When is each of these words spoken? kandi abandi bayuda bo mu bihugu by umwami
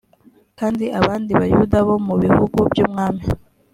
kandi 0.59 0.85
abandi 0.99 1.31
bayuda 1.39 1.77
bo 1.87 1.95
mu 2.05 2.15
bihugu 2.23 2.57
by 2.69 2.79
umwami 2.85 3.25